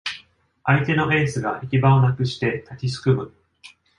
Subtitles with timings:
[0.63, 3.31] 相手のエースが行き場をなくして立ちすくむ